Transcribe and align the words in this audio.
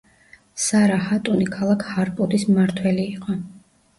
სარა 0.67 0.95
ჰატუნი 1.09 1.45
ქალაქ 1.57 1.85
ჰარპუდის 1.89 2.47
მმართველი 2.53 3.07
იყო. 3.13 3.37